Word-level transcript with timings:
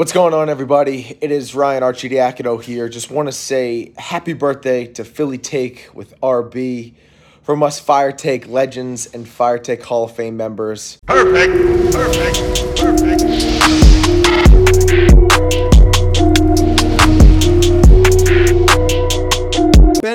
What's 0.00 0.12
going 0.12 0.32
on, 0.32 0.48
everybody? 0.48 1.18
It 1.20 1.30
is 1.30 1.54
Ryan 1.54 1.82
Arcidiacono 1.82 2.62
here. 2.62 2.88
Just 2.88 3.10
want 3.10 3.28
to 3.28 3.32
say 3.32 3.92
happy 3.98 4.32
birthday 4.32 4.86
to 4.94 5.04
Philly 5.04 5.36
Take 5.36 5.90
with 5.92 6.18
RB 6.22 6.94
from 7.42 7.62
us 7.62 7.78
Fire 7.78 8.10
Take 8.10 8.48
legends 8.48 9.04
and 9.12 9.28
Fire 9.28 9.58
Take 9.58 9.82
Hall 9.82 10.04
of 10.04 10.16
Fame 10.16 10.38
members. 10.38 10.98
Perfect, 11.06 11.52
perfect, 11.92 12.80
perfect. 12.80 13.39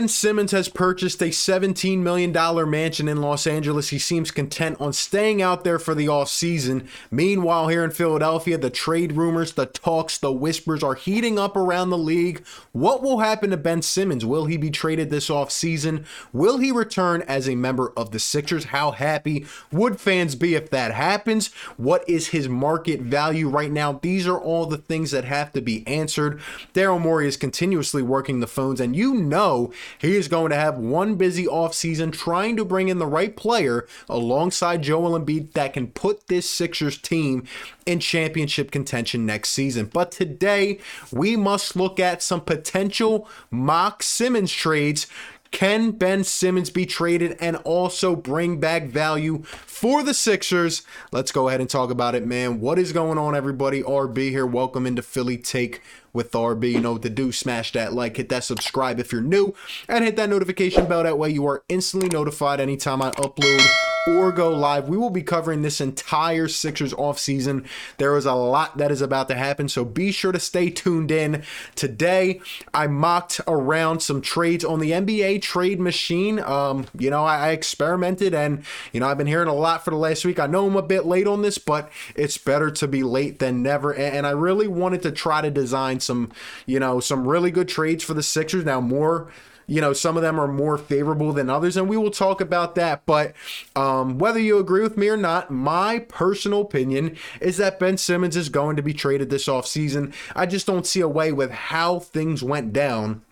Ben 0.05 0.09
Simmons 0.09 0.51
has 0.51 0.69
purchased 0.69 1.19
a 1.23 1.29
$17 1.29 1.97
million 1.97 2.31
mansion 2.69 3.07
in 3.07 3.21
Los 3.21 3.47
Angeles. 3.47 3.89
He 3.89 3.97
seems 3.97 4.29
content 4.29 4.79
on 4.79 4.93
staying 4.93 5.41
out 5.41 5.63
there 5.63 5.79
for 5.79 5.95
the 5.95 6.05
offseason. 6.05 6.87
Meanwhile, 7.09 7.69
here 7.69 7.83
in 7.83 7.89
Philadelphia, 7.89 8.59
the 8.59 8.69
trade 8.69 9.13
rumors, 9.13 9.53
the 9.53 9.65
talks, 9.65 10.19
the 10.19 10.31
whispers 10.31 10.83
are 10.83 10.93
heating 10.93 11.39
up 11.39 11.55
around 11.55 11.89
the 11.89 11.97
league. 11.97 12.45
What 12.71 13.01
will 13.01 13.17
happen 13.17 13.49
to 13.49 13.57
Ben 13.57 13.81
Simmons? 13.81 14.23
Will 14.23 14.45
he 14.45 14.57
be 14.57 14.69
traded 14.69 15.09
this 15.09 15.29
offseason? 15.29 16.05
Will 16.31 16.59
he 16.59 16.71
return 16.71 17.23
as 17.23 17.49
a 17.49 17.55
member 17.55 17.91
of 17.97 18.11
the 18.11 18.19
Sixers? 18.19 18.65
How 18.65 18.91
happy 18.91 19.47
would 19.71 19.99
fans 19.99 20.35
be 20.35 20.53
if 20.53 20.69
that 20.69 20.93
happens? 20.93 21.51
What 21.77 22.07
is 22.07 22.27
his 22.27 22.47
market 22.47 23.01
value 23.01 23.49
right 23.49 23.71
now? 23.71 23.93
These 23.93 24.27
are 24.27 24.37
all 24.39 24.67
the 24.67 24.77
things 24.77 25.09
that 25.09 25.25
have 25.25 25.51
to 25.53 25.61
be 25.61 25.83
answered. 25.87 26.39
Daryl 26.75 27.01
Morey 27.01 27.27
is 27.27 27.37
continuously 27.37 28.03
working 28.03 28.39
the 28.39 28.45
phones, 28.45 28.79
and 28.79 28.95
you 28.95 29.15
know 29.15 29.73
he 29.99 30.15
is 30.15 30.27
going 30.27 30.49
to 30.49 30.55
have 30.55 30.77
one 30.77 31.15
busy 31.15 31.45
offseason 31.45 32.11
trying 32.11 32.55
to 32.57 32.65
bring 32.65 32.89
in 32.89 32.99
the 32.99 33.05
right 33.07 33.35
player 33.35 33.87
alongside 34.09 34.83
Joel 34.83 35.19
Embiid 35.19 35.53
that 35.53 35.73
can 35.73 35.87
put 35.87 36.27
this 36.27 36.49
Sixers 36.49 36.97
team 36.97 37.45
in 37.85 37.99
championship 37.99 38.71
contention 38.71 39.25
next 39.25 39.49
season. 39.49 39.85
But 39.85 40.11
today, 40.11 40.79
we 41.11 41.35
must 41.35 41.75
look 41.75 41.99
at 41.99 42.23
some 42.23 42.41
potential 42.41 43.27
mock 43.51 44.03
Simmons 44.03 44.51
trades 44.51 45.07
can 45.55 45.91
Ben 45.91 46.25
Simmons 46.25 46.69
be 46.69 46.85
traded 46.85 47.37
and 47.39 47.55
also 47.63 48.13
bring 48.13 48.59
back 48.59 48.87
value 48.87 49.41
for 49.43 50.03
the 50.03 50.13
Sixers? 50.13 50.81
Let's 51.13 51.31
go 51.31 51.47
ahead 51.47 51.61
and 51.61 51.69
talk 51.69 51.89
about 51.89 52.13
it, 52.13 52.27
man. 52.27 52.59
What 52.59 52.77
is 52.77 52.91
going 52.91 53.17
on, 53.17 53.37
everybody? 53.37 53.81
RB 53.81 54.31
here. 54.31 54.45
Welcome 54.45 54.85
into 54.85 55.01
Philly 55.01 55.37
Take 55.37 55.81
with 56.11 56.33
RB. 56.33 56.73
You 56.73 56.81
know 56.81 56.91
what 56.91 57.03
to 57.03 57.09
do. 57.09 57.31
Smash 57.31 57.71
that 57.71 57.93
like, 57.93 58.17
hit 58.17 58.27
that 58.27 58.43
subscribe 58.43 58.99
if 58.99 59.13
you're 59.13 59.21
new, 59.21 59.55
and 59.87 60.03
hit 60.03 60.17
that 60.17 60.29
notification 60.29 60.87
bell. 60.87 61.03
That 61.03 61.17
way 61.17 61.29
you 61.29 61.47
are 61.47 61.63
instantly 61.69 62.09
notified 62.09 62.59
anytime 62.59 63.01
I 63.01 63.11
upload 63.11 63.84
or 64.07 64.31
go 64.31 64.51
live. 64.51 64.87
We 64.87 64.97
will 64.97 65.09
be 65.09 65.23
covering 65.23 65.63
this 65.63 65.81
entire 65.81 66.47
Sixers 66.47 66.93
offseason. 66.93 67.65
There 67.97 68.15
is 68.17 68.25
a 68.25 68.33
lot 68.33 68.77
that 68.77 68.91
is 68.91 69.01
about 69.01 69.27
to 69.29 69.35
happen, 69.35 69.67
so 69.67 69.83
be 69.83 70.11
sure 70.11 70.31
to 70.31 70.39
stay 70.39 70.69
tuned 70.69 71.09
in. 71.09 71.43
Today, 71.73 72.39
I 72.71 72.85
mocked 72.85 73.41
around 73.47 74.01
some 74.01 74.21
trades 74.21 74.63
on 74.63 74.79
the 74.79 74.91
NBA 74.91 75.41
trade 75.41 75.79
machine. 75.79 76.39
Um, 76.39 76.85
you 76.97 77.09
know, 77.09 77.25
I, 77.25 77.47
I 77.47 77.49
experimented 77.49 78.35
and, 78.35 78.63
you 78.93 78.99
know, 78.99 79.07
I've 79.07 79.17
been 79.17 79.25
hearing 79.25 79.47
a 79.47 79.55
lot 79.55 79.83
for 79.83 79.89
the 79.89 79.97
last 79.97 80.23
week. 80.23 80.39
I 80.39 80.45
know 80.45 80.67
I'm 80.67 80.75
a 80.75 80.83
bit 80.83 81.05
late 81.05 81.25
on 81.25 81.41
this, 81.41 81.57
but 81.57 81.91
it's 82.15 82.37
better 82.37 82.69
to 82.69 82.87
be 82.87 83.01
late 83.01 83.39
than 83.39 83.63
never. 83.63 83.91
And, 83.91 84.17
and 84.17 84.27
I 84.27 84.31
really 84.31 84.67
wanted 84.67 85.01
to 85.03 85.11
try 85.11 85.41
to 85.41 85.49
design 85.49 85.99
some, 85.99 86.31
you 86.67 86.79
know, 86.79 86.99
some 86.99 87.27
really 87.27 87.49
good 87.49 87.67
trades 87.67 88.03
for 88.03 88.13
the 88.13 88.23
Sixers. 88.23 88.65
Now, 88.65 88.81
more 88.81 89.31
you 89.67 89.81
know 89.81 89.93
some 89.93 90.15
of 90.15 90.23
them 90.23 90.39
are 90.39 90.47
more 90.47 90.77
favorable 90.77 91.33
than 91.33 91.49
others 91.49 91.75
and 91.77 91.89
we 91.89 91.97
will 91.97 92.11
talk 92.11 92.41
about 92.41 92.75
that. 92.75 93.05
But 93.05 93.33
um, 93.75 94.17
whether 94.17 94.39
you 94.39 94.57
agree 94.57 94.81
with 94.81 94.97
me 94.97 95.09
or 95.09 95.17
not 95.17 95.51
my 95.51 95.99
personal 95.99 96.61
opinion 96.61 97.17
is 97.41 97.57
that 97.57 97.79
ben 97.79 97.97
simmons 97.97 98.37
is 98.37 98.49
going 98.49 98.75
to 98.75 98.83
be 98.83 98.93
traded 98.93 99.29
this 99.29 99.47
offseason. 99.47 100.13
I 100.35 100.45
just 100.45 100.67
don't 100.67 100.87
see 100.87 101.01
a 101.01 101.07
way 101.07 101.31
with 101.31 101.51
how 101.51 101.99
things 101.99 102.43
went 102.43 102.73
down 102.73 103.24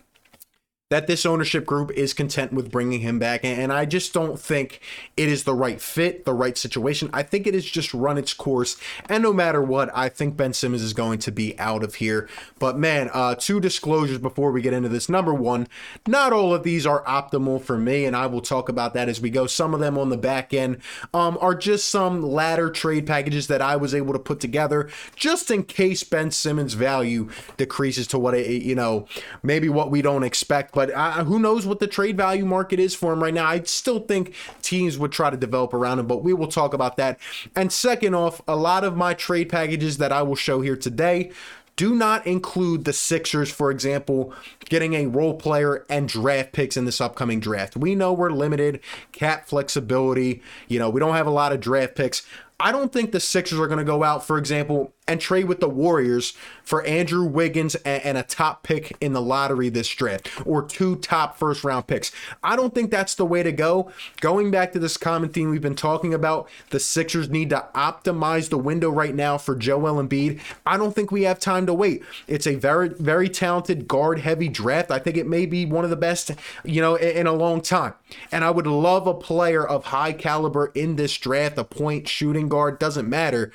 that 0.93 1.07
this 1.07 1.25
ownership 1.25 1.65
group 1.65 1.89
is 1.93 2.13
content 2.13 2.53
with 2.53 2.69
bringing 2.69 3.01
him 3.01 3.17
back. 3.17 3.43
And 3.43 3.73
I 3.73 3.85
just 3.85 4.13
don't 4.13 4.39
think 4.39 4.79
it 5.17 5.27
is 5.27 5.43
the 5.43 5.55
right 5.55 5.81
fit, 5.81 6.23
the 6.23 6.35
right 6.35 6.55
situation. 6.55 7.09
I 7.11 7.23
think 7.23 7.47
it 7.47 7.55
has 7.55 7.65
just 7.65 7.95
run 7.95 8.19
its 8.19 8.31
course. 8.31 8.77
And 9.09 9.23
no 9.23 9.33
matter 9.33 9.59
what, 9.59 9.89
I 9.95 10.07
think 10.07 10.37
Ben 10.37 10.53
Simmons 10.53 10.83
is 10.83 10.93
going 10.93 11.17
to 11.17 11.31
be 11.31 11.57
out 11.57 11.83
of 11.83 11.95
here. 11.95 12.29
But 12.59 12.77
man, 12.77 13.09
uh, 13.11 13.33
two 13.33 13.59
disclosures 13.59 14.19
before 14.19 14.51
we 14.51 14.61
get 14.61 14.71
into 14.71 14.87
this. 14.87 15.09
Number 15.09 15.33
one, 15.33 15.67
not 16.07 16.31
all 16.31 16.53
of 16.53 16.61
these 16.61 16.85
are 16.85 17.03
optimal 17.05 17.59
for 17.59 17.75
me, 17.75 18.05
and 18.05 18.15
I 18.15 18.27
will 18.27 18.41
talk 18.41 18.69
about 18.69 18.93
that 18.93 19.09
as 19.09 19.19
we 19.19 19.31
go. 19.31 19.47
Some 19.47 19.73
of 19.73 19.79
them 19.79 19.97
on 19.97 20.09
the 20.09 20.17
back 20.17 20.53
end 20.53 20.77
um, 21.11 21.39
are 21.41 21.55
just 21.55 21.89
some 21.89 22.21
ladder 22.21 22.69
trade 22.69 23.07
packages 23.07 23.47
that 23.47 23.63
I 23.63 23.77
was 23.77 23.95
able 23.95 24.13
to 24.13 24.19
put 24.19 24.39
together 24.39 24.91
just 25.15 25.49
in 25.49 25.63
case 25.63 26.03
Ben 26.03 26.29
Simmons' 26.29 26.75
value 26.75 27.31
decreases 27.57 28.05
to 28.09 28.19
what, 28.19 28.35
it, 28.35 28.61
you 28.61 28.75
know, 28.75 29.07
maybe 29.41 29.69
what 29.69 29.89
we 29.89 30.03
don't 30.03 30.21
expect. 30.21 30.71
But 30.82 30.82
but 30.85 30.93
I, 30.95 31.23
who 31.23 31.39
knows 31.39 31.65
what 31.65 31.79
the 31.79 31.87
trade 31.87 32.17
value 32.17 32.45
market 32.45 32.77
is 32.77 32.93
for 32.93 33.13
him 33.13 33.23
right 33.23 33.33
now? 33.33 33.45
I 33.45 33.61
still 33.61 33.99
think 33.99 34.35
teams 34.61 34.97
would 34.97 35.13
try 35.13 35.29
to 35.29 35.37
develop 35.37 35.73
around 35.73 35.99
him, 35.99 36.07
but 36.07 36.23
we 36.23 36.33
will 36.33 36.47
talk 36.47 36.73
about 36.73 36.97
that. 36.97 37.19
And 37.55 37.71
second 37.71 38.15
off, 38.15 38.41
a 38.49 38.57
lot 38.57 38.83
of 38.83 38.97
my 38.97 39.13
trade 39.13 39.47
packages 39.47 39.97
that 39.99 40.11
I 40.11 40.23
will 40.23 40.35
show 40.35 40.59
here 40.59 40.75
today 40.75 41.31
do 41.77 41.95
not 41.95 42.27
include 42.27 42.83
the 42.83 42.91
Sixers, 42.91 43.49
for 43.49 43.71
example, 43.71 44.33
getting 44.65 44.93
a 44.93 45.07
role 45.07 45.35
player 45.35 45.85
and 45.89 46.07
draft 46.07 46.51
picks 46.51 46.75
in 46.75 46.83
this 46.83 46.99
upcoming 46.99 47.39
draft. 47.39 47.77
We 47.77 47.95
know 47.95 48.11
we're 48.11 48.29
limited, 48.29 48.81
cap 49.13 49.47
flexibility. 49.47 50.41
You 50.67 50.79
know, 50.79 50.89
we 50.89 50.99
don't 50.99 51.15
have 51.15 51.27
a 51.27 51.31
lot 51.31 51.53
of 51.53 51.61
draft 51.61 51.95
picks. 51.95 52.27
I 52.63 52.71
don't 52.71 52.93
think 52.93 53.11
the 53.11 53.19
Sixers 53.19 53.59
are 53.59 53.67
going 53.67 53.79
to 53.79 53.83
go 53.83 54.03
out, 54.03 54.25
for 54.25 54.37
example, 54.37 54.93
and 55.05 55.19
trade 55.19 55.45
with 55.45 55.59
the 55.59 55.67
Warriors 55.67 56.31
for 56.63 56.81
Andrew 56.85 57.25
Wiggins 57.25 57.75
and, 57.75 58.01
and, 58.03 58.17
a 58.17 58.23
top 58.23 58.63
pick 58.63 58.95
in 59.01 59.11
the 59.11 59.21
lottery 59.21 59.67
this 59.67 59.89
draft 59.89 60.29
or 60.45 60.63
two 60.63 60.95
top 60.95 61.37
first 61.37 61.65
round 61.65 61.87
picks. 61.87 62.11
I 62.41 62.55
don't 62.55 62.73
think 62.73 62.89
that's 62.89 63.15
the 63.15 63.25
way 63.25 63.43
to 63.43 63.51
go. 63.51 63.91
Going 64.21 64.49
back 64.49 64.71
to 64.71 64.79
this 64.79 64.95
common 64.95 65.29
theme 65.29 65.49
we've 65.49 65.59
been 65.59 65.75
talking 65.75 66.13
about, 66.13 66.47
the 66.69 66.79
Sixers 66.79 67.29
need 67.29 67.49
to 67.49 67.67
optimize 67.75 68.47
the 68.47 68.57
window 68.57 68.89
right 68.89 69.13
now 69.13 69.37
for 69.37 69.55
Joel 69.55 70.01
Embiid. 70.01 70.39
I 70.65 70.77
don't 70.77 70.95
think 70.95 71.11
we 71.11 71.23
have 71.23 71.39
time 71.39 71.65
to 71.65 71.73
wait. 71.73 72.01
It's 72.27 72.47
a 72.47 72.55
very, 72.55 72.89
very 72.89 73.27
talented 73.27 73.89
guard 73.89 74.19
heavy 74.19 74.47
draft. 74.47 74.89
I 74.89 74.99
think 74.99 75.17
it 75.17 75.27
may 75.27 75.45
be 75.45 75.65
one 75.65 75.83
of 75.83 75.89
the 75.89 75.97
best, 75.97 76.31
you 76.63 76.79
know, 76.79 76.95
in, 76.95 77.17
in 77.17 77.27
a 77.27 77.33
long 77.33 77.59
time. 77.59 77.93
And 78.31 78.45
I 78.45 78.51
would 78.51 78.67
love 78.67 79.05
a 79.05 79.13
player 79.13 79.67
of 79.67 79.85
high 79.85 80.13
caliber 80.13 80.67
in 80.75 80.95
this 80.95 81.17
draft, 81.17 81.57
a 81.57 81.65
point 81.65 82.07
shooting 82.07 82.47
guard, 82.53 82.79
doesn't 82.79 83.09
matter. 83.09 83.51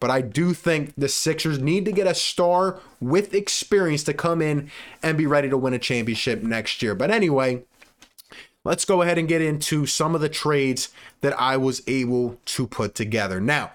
But 0.00 0.10
I 0.10 0.22
do 0.22 0.54
think 0.54 0.94
the 0.96 1.08
Sixers 1.08 1.58
need 1.58 1.84
to 1.84 1.92
get 1.92 2.06
a 2.06 2.14
star 2.14 2.80
with 3.00 3.34
experience 3.34 4.02
to 4.04 4.14
come 4.14 4.40
in 4.40 4.70
and 5.02 5.18
be 5.18 5.26
ready 5.26 5.48
to 5.50 5.58
win 5.58 5.74
a 5.74 5.78
championship 5.78 6.42
next 6.42 6.82
year. 6.82 6.94
But 6.94 7.10
anyway, 7.10 7.64
let's 8.64 8.86
go 8.86 9.02
ahead 9.02 9.18
and 9.18 9.28
get 9.28 9.42
into 9.42 9.84
some 9.84 10.14
of 10.14 10.22
the 10.22 10.28
trades 10.30 10.88
that 11.20 11.38
I 11.38 11.58
was 11.58 11.82
able 11.86 12.38
to 12.56 12.66
put 12.66 12.94
together. 12.94 13.40
Now, 13.40 13.72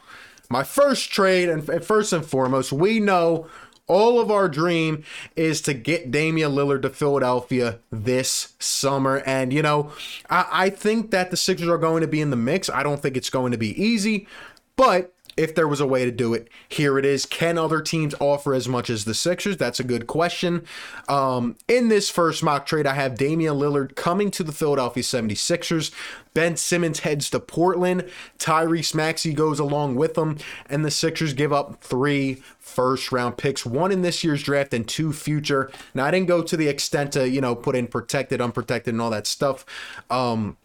my 0.50 0.64
first 0.64 1.12
trade, 1.12 1.48
and 1.48 1.64
first 1.86 2.12
and 2.12 2.26
foremost, 2.26 2.72
we 2.72 3.00
know 3.00 3.48
all 3.88 4.20
of 4.20 4.32
our 4.32 4.50
dream 4.50 5.04
is 5.36 5.62
to 5.62 5.74
get 5.76 6.10
Damian 6.10 6.54
Lillard 6.54 6.82
to 6.82 6.90
Philadelphia 6.90 7.78
this 7.92 8.54
summer. 8.58 9.22
And, 9.28 9.54
you 9.54 9.62
know, 9.62 9.92
I, 10.28 10.46
I 10.52 10.70
think 10.72 11.12
that 11.12 11.30
the 11.30 11.38
Sixers 11.38 11.70
are 11.70 11.78
going 11.78 12.02
to 12.02 12.08
be 12.08 12.20
in 12.22 12.32
the 12.32 12.36
mix. 12.36 12.68
I 12.68 12.82
don't 12.82 13.00
think 13.00 13.16
it's 13.16 13.30
going 13.30 13.52
to 13.52 13.60
be 13.60 13.80
easy, 13.80 14.28
but 14.76 15.16
if 15.38 15.54
there 15.54 15.68
was 15.68 15.82
a 15.82 15.88
way 15.88 16.06
to 16.06 16.12
do 16.12 16.34
it, 16.34 16.48
here 16.70 16.98
it 16.98 17.06
is. 17.06 17.26
Can 17.26 17.58
other 17.58 17.82
teams 17.82 18.16
offer 18.20 18.54
as 18.54 18.70
much 18.70 18.90
as 18.90 19.04
the 19.04 19.14
Sixers? 19.14 19.58
That's 19.58 19.82
a 19.82 19.84
good 19.84 20.08
question. 20.08 20.66
Um, 21.10 21.58
in 21.68 21.90
this 21.90 22.10
first 22.10 22.42
mock 22.42 22.66
trade, 22.66 22.88
I 22.88 22.94
have 22.94 23.18
Damian 23.18 23.56
Lillard 23.56 23.96
coming 23.96 24.32
to 24.32 24.44
the 24.44 24.54
Philadelphia 24.54 25.04
76ers. 25.04 25.92
Ben 26.34 26.56
Simmons 26.56 27.00
heads 27.00 27.30
to 27.32 27.40
Portland. 27.40 28.10
Tyrese 28.40 28.96
Maxey 28.96 29.34
goes 29.34 29.60
along 29.60 29.96
with 29.96 30.14
them. 30.14 30.38
And 30.70 30.86
the 30.86 30.92
Sixers 30.92 31.34
give 31.34 31.52
up 31.52 31.82
three 31.82 32.42
first 32.60 33.12
round 33.12 33.38
picks, 33.38 33.66
one 33.66 33.92
in 33.92 34.02
this 34.04 34.24
year's 34.24 34.42
draft 34.42 34.74
and 34.74 34.88
two 34.88 35.12
future. 35.12 35.70
Now, 35.94 36.06
I 36.06 36.12
didn't 36.12 36.28
go 36.28 36.42
to 36.44 36.58
the 36.58 36.68
extent 36.70 37.12
to, 37.14 37.28
you 37.30 37.42
know, 37.42 37.56
put 37.56 37.76
in 37.76 37.88
protected, 37.88 38.40
unprotected, 38.40 38.94
and 38.94 39.02
all 39.02 39.12
that 39.12 39.28
stuff. 39.28 39.66
Um, 40.10 40.58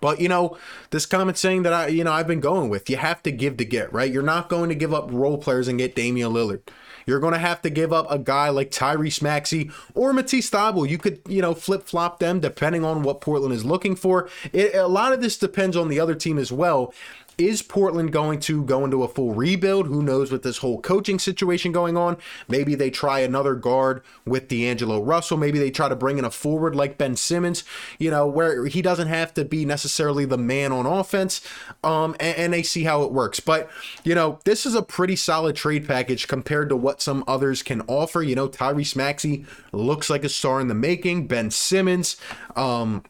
but 0.00 0.20
you 0.20 0.28
know, 0.28 0.56
this 0.90 1.06
comment 1.06 1.38
saying 1.38 1.62
that 1.64 1.72
I, 1.72 1.86
you 1.88 2.04
know, 2.04 2.12
I've 2.12 2.26
been 2.26 2.40
going 2.40 2.68
with, 2.68 2.88
you 2.90 2.96
have 2.96 3.22
to 3.24 3.32
give 3.32 3.56
to 3.58 3.64
get, 3.64 3.92
right? 3.92 4.12
You're 4.12 4.22
not 4.22 4.48
going 4.48 4.68
to 4.68 4.74
give 4.74 4.92
up 4.92 5.08
role 5.10 5.38
players 5.38 5.68
and 5.68 5.78
get 5.78 5.94
Damian 5.94 6.32
Lillard. 6.32 6.62
You're 7.06 7.20
going 7.20 7.34
to 7.34 7.38
have 7.38 7.62
to 7.62 7.70
give 7.70 7.92
up 7.92 8.10
a 8.10 8.18
guy 8.18 8.48
like 8.48 8.70
Tyrese 8.70 9.22
Maxey 9.22 9.70
or 9.94 10.12
Matisse 10.12 10.50
Thybulle. 10.50 10.88
You 10.88 10.98
could, 10.98 11.20
you 11.28 11.40
know, 11.40 11.54
flip 11.54 11.84
flop 11.84 12.18
them 12.18 12.40
depending 12.40 12.84
on 12.84 13.02
what 13.02 13.20
Portland 13.20 13.54
is 13.54 13.64
looking 13.64 13.94
for. 13.94 14.28
It, 14.52 14.74
a 14.74 14.88
lot 14.88 15.12
of 15.12 15.22
this 15.22 15.38
depends 15.38 15.76
on 15.76 15.88
the 15.88 16.00
other 16.00 16.16
team 16.16 16.36
as 16.36 16.50
well. 16.50 16.92
Is 17.38 17.60
Portland 17.60 18.12
going 18.12 18.40
to 18.40 18.64
go 18.64 18.84
into 18.84 19.02
a 19.02 19.08
full 19.08 19.34
rebuild? 19.34 19.88
Who 19.88 20.02
knows 20.02 20.32
with 20.32 20.42
this 20.42 20.58
whole 20.58 20.80
coaching 20.80 21.18
situation 21.18 21.70
going 21.70 21.94
on? 21.94 22.16
Maybe 22.48 22.74
they 22.74 22.88
try 22.88 23.20
another 23.20 23.54
guard 23.54 24.02
with 24.24 24.48
D'Angelo 24.48 25.02
Russell. 25.02 25.36
Maybe 25.36 25.58
they 25.58 25.70
try 25.70 25.90
to 25.90 25.96
bring 25.96 26.16
in 26.16 26.24
a 26.24 26.30
forward 26.30 26.74
like 26.74 26.96
Ben 26.96 27.14
Simmons, 27.14 27.62
you 27.98 28.10
know, 28.10 28.26
where 28.26 28.64
he 28.66 28.80
doesn't 28.80 29.08
have 29.08 29.34
to 29.34 29.44
be 29.44 29.66
necessarily 29.66 30.24
the 30.24 30.38
man 30.38 30.72
on 30.72 30.86
offense. 30.86 31.46
Um, 31.84 32.16
and, 32.20 32.38
and 32.38 32.52
they 32.54 32.62
see 32.62 32.84
how 32.84 33.02
it 33.02 33.12
works. 33.12 33.38
But, 33.38 33.68
you 34.02 34.14
know, 34.14 34.38
this 34.44 34.64
is 34.64 34.74
a 34.74 34.80
pretty 34.80 35.16
solid 35.16 35.56
trade 35.56 35.86
package 35.86 36.28
compared 36.28 36.70
to 36.70 36.76
what 36.76 37.02
some 37.02 37.22
others 37.28 37.62
can 37.62 37.82
offer. 37.82 38.22
You 38.22 38.34
know, 38.34 38.48
Tyrese 38.48 38.96
Maxey 38.96 39.44
looks 39.72 40.08
like 40.08 40.24
a 40.24 40.30
star 40.30 40.58
in 40.58 40.68
the 40.68 40.74
making. 40.74 41.26
Ben 41.26 41.50
Simmons, 41.50 42.16
um, 42.54 43.04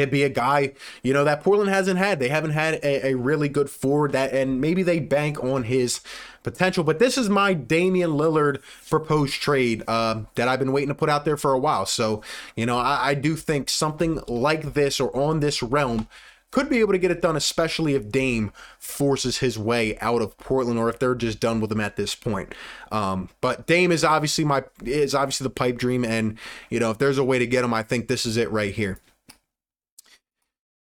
He'd 0.00 0.10
be 0.10 0.22
a 0.22 0.28
guy, 0.28 0.72
you 1.02 1.12
know, 1.12 1.24
that 1.24 1.42
Portland 1.42 1.70
hasn't 1.70 1.98
had. 1.98 2.18
They 2.18 2.28
haven't 2.28 2.52
had 2.52 2.74
a, 2.74 3.08
a, 3.08 3.14
really 3.14 3.48
good 3.48 3.70
forward 3.70 4.12
that, 4.12 4.32
and 4.32 4.60
maybe 4.60 4.82
they 4.82 4.98
bank 4.98 5.42
on 5.42 5.64
his 5.64 6.00
potential. 6.42 6.84
But 6.84 6.98
this 6.98 7.16
is 7.16 7.28
my 7.28 7.54
Damian 7.54 8.10
Lillard 8.10 8.62
proposed 8.88 9.34
trade 9.34 9.84
uh, 9.86 10.22
that 10.34 10.48
I've 10.48 10.58
been 10.58 10.72
waiting 10.72 10.88
to 10.88 10.94
put 10.94 11.10
out 11.10 11.24
there 11.24 11.36
for 11.36 11.52
a 11.52 11.58
while. 11.58 11.86
So, 11.86 12.22
you 12.56 12.66
know, 12.66 12.78
I, 12.78 13.10
I 13.10 13.14
do 13.14 13.36
think 13.36 13.68
something 13.68 14.20
like 14.26 14.74
this 14.74 15.00
or 15.00 15.14
on 15.16 15.40
this 15.40 15.62
realm 15.62 16.08
could 16.50 16.68
be 16.68 16.78
able 16.80 16.92
to 16.92 16.98
get 16.98 17.10
it 17.10 17.22
done, 17.22 17.36
especially 17.36 17.94
if 17.94 18.10
Dame 18.10 18.52
forces 18.78 19.38
his 19.38 19.58
way 19.58 19.96
out 19.98 20.20
of 20.20 20.36
Portland 20.36 20.78
or 20.78 20.88
if 20.88 20.98
they're 20.98 21.14
just 21.14 21.38
done 21.38 21.60
with 21.60 21.70
him 21.70 21.80
at 21.80 21.96
this 21.96 22.14
point. 22.14 22.54
Um, 22.90 23.28
but 23.40 23.66
Dame 23.66 23.92
is 23.92 24.04
obviously 24.04 24.44
my 24.44 24.64
is 24.84 25.14
obviously 25.14 25.44
the 25.44 25.50
pipe 25.50 25.78
dream, 25.78 26.04
and 26.04 26.38
you 26.68 26.80
know 26.80 26.90
if 26.90 26.98
there's 26.98 27.18
a 27.18 27.24
way 27.24 27.38
to 27.38 27.46
get 27.46 27.64
him, 27.64 27.72
I 27.72 27.82
think 27.82 28.08
this 28.08 28.26
is 28.26 28.36
it 28.36 28.50
right 28.50 28.74
here. 28.74 28.98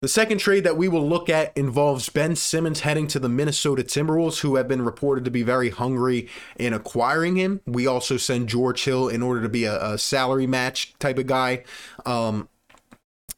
The 0.01 0.07
second 0.07 0.39
trade 0.39 0.63
that 0.63 0.77
we 0.77 0.87
will 0.87 1.07
look 1.07 1.29
at 1.29 1.55
involves 1.55 2.09
Ben 2.09 2.35
Simmons 2.35 2.79
heading 2.79 3.05
to 3.05 3.19
the 3.19 3.29
Minnesota 3.29 3.83
Timberwolves, 3.83 4.39
who 4.39 4.55
have 4.55 4.67
been 4.67 4.81
reported 4.81 5.23
to 5.25 5.31
be 5.31 5.43
very 5.43 5.69
hungry 5.69 6.27
in 6.55 6.73
acquiring 6.73 7.35
him. 7.35 7.61
We 7.67 7.85
also 7.85 8.17
send 8.17 8.49
George 8.49 8.83
Hill 8.83 9.09
in 9.09 9.21
order 9.21 9.43
to 9.43 9.49
be 9.49 9.65
a, 9.65 9.79
a 9.79 9.99
salary 9.99 10.47
match 10.47 10.95
type 10.97 11.19
of 11.19 11.27
guy. 11.27 11.65
Um, 12.03 12.49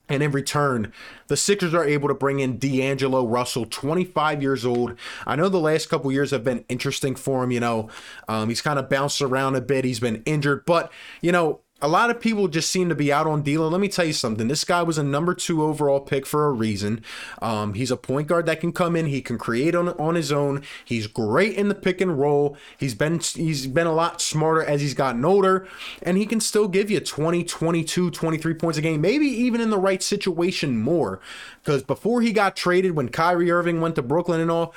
and 0.08 0.24
in 0.24 0.32
return, 0.32 0.94
the 1.28 1.36
Sixers 1.36 1.74
are 1.74 1.84
able 1.84 2.08
to 2.08 2.14
bring 2.14 2.40
in 2.40 2.60
D'Angelo 2.60 3.28
Russell, 3.28 3.66
25 3.66 4.42
years 4.42 4.66
old. 4.66 4.98
I 5.28 5.36
know 5.36 5.50
the 5.50 5.60
last 5.60 5.90
couple 5.90 6.14
years 6.14 6.32
have 6.32 6.46
been 6.46 6.64
interesting 6.70 7.16
for 7.16 7.44
him. 7.44 7.52
You 7.52 7.60
know, 7.60 7.90
um, 8.30 8.48
he's 8.48 8.62
kind 8.62 8.80
of 8.80 8.90
bounced 8.90 9.22
around 9.22 9.56
a 9.56 9.62
bit. 9.62 9.84
He's 9.84 10.00
been 10.00 10.24
injured, 10.26 10.64
but 10.66 10.94
you 11.22 11.34
know, 11.34 11.60
a 11.84 11.88
lot 11.90 12.10
of 12.10 12.22
people 12.22 12.48
just 12.48 12.70
seem 12.70 12.88
to 12.88 12.96
be 12.96 13.12
out 13.12 13.28
on 13.28 13.42
D'Lo. 13.42 13.68
Let 13.68 13.82
me 13.82 13.90
tell 13.90 14.06
you 14.06 14.14
something. 14.14 14.48
This 14.48 14.64
guy 14.64 14.82
was 14.84 14.98
a 14.98 15.04
number 15.04 15.34
two 15.34 15.62
overall 15.62 16.00
pick 16.00 16.26
for 16.26 16.48
a 16.48 16.52
reason. 16.52 17.04
Um, 17.42 17.74
he's 17.74 17.92
a 17.92 17.98
point 17.98 18.28
guard 18.28 18.46
that 18.46 18.62
can 18.62 18.72
come 18.72 18.96
in. 18.96 19.08
He 19.08 19.22
can 19.22 19.38
create 19.38 19.76
on 19.76 19.90
on 19.90 20.16
his 20.16 20.32
own. 20.32 20.64
He's 20.86 21.08
great 21.08 21.56
in 21.56 21.68
the 21.68 21.76
pick 21.76 22.00
and 22.00 22.18
roll. 22.18 22.56
He's 22.78 22.96
been 22.96 23.20
he's 23.20 23.68
been 23.68 23.86
a 23.86 23.94
lot 23.94 24.22
smarter 24.22 24.64
as 24.64 24.80
he's 24.80 24.94
gotten 24.94 25.26
older, 25.26 25.68
and 26.02 26.18
he 26.18 26.26
can 26.26 26.40
still 26.40 26.70
give 26.70 26.90
you 26.90 27.02
20, 27.02 27.44
22, 27.44 28.12
23 28.12 28.54
points 28.54 28.78
a 28.78 28.82
game. 28.82 29.02
Maybe 29.02 29.26
even 29.26 29.60
in 29.60 29.70
the 29.70 29.78
right 29.78 30.02
situation 30.02 30.80
more. 30.80 31.20
Because 31.62 31.84
before 31.84 32.22
he 32.22 32.32
got 32.32 32.56
traded, 32.56 32.96
when 32.96 33.10
Kyrie 33.10 33.52
Irving 33.52 33.82
went 33.82 33.96
to 33.96 34.02
Brooklyn 34.02 34.40
and 34.40 34.50
all 34.50 34.74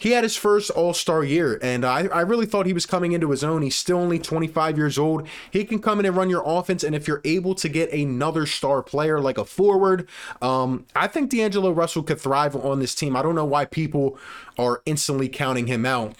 he 0.00 0.12
had 0.12 0.24
his 0.24 0.34
first 0.34 0.70
All 0.70 0.94
Star 0.94 1.22
year, 1.22 1.58
and 1.62 1.84
I, 1.84 2.06
I 2.06 2.22
really 2.22 2.46
thought 2.46 2.64
he 2.64 2.72
was 2.72 2.86
coming 2.86 3.12
into 3.12 3.30
his 3.30 3.44
own. 3.44 3.60
He's 3.60 3.76
still 3.76 3.98
only 3.98 4.18
25 4.18 4.78
years 4.78 4.98
old. 4.98 5.28
He 5.50 5.62
can 5.64 5.78
come 5.78 6.00
in 6.00 6.06
and 6.06 6.16
run 6.16 6.30
your 6.30 6.42
offense, 6.44 6.82
and 6.82 6.94
if 6.94 7.06
you're 7.06 7.20
able 7.24 7.54
to 7.56 7.68
get 7.68 7.92
another 7.92 8.46
star 8.46 8.82
player 8.82 9.20
like 9.20 9.36
a 9.36 9.44
forward, 9.44 10.08
um, 10.40 10.86
I 10.96 11.06
think 11.06 11.30
D'Angelo 11.30 11.70
Russell 11.70 12.02
could 12.02 12.18
thrive 12.18 12.56
on 12.56 12.80
this 12.80 12.94
team. 12.94 13.14
I 13.14 13.20
don't 13.20 13.34
know 13.34 13.44
why 13.44 13.66
people 13.66 14.18
are 14.58 14.80
instantly 14.86 15.28
counting 15.28 15.66
him 15.66 15.84
out. 15.84 16.14